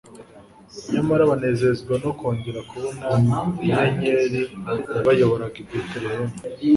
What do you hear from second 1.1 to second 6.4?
banezezwa no kongera kubona inyenyeri yabayoboraga i Betelehemu.